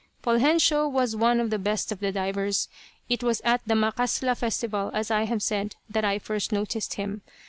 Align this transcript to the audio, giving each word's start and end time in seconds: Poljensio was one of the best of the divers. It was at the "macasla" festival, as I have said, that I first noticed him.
Poljensio 0.23 0.87
was 0.89 1.15
one 1.15 1.39
of 1.39 1.51
the 1.51 1.59
best 1.59 1.91
of 1.91 1.99
the 1.99 2.11
divers. 2.11 2.67
It 3.07 3.21
was 3.21 3.39
at 3.45 3.61
the 3.67 3.75
"macasla" 3.75 4.35
festival, 4.35 4.89
as 4.95 5.11
I 5.11 5.25
have 5.25 5.43
said, 5.43 5.75
that 5.91 6.03
I 6.03 6.17
first 6.17 6.51
noticed 6.51 6.95
him. 6.95 7.21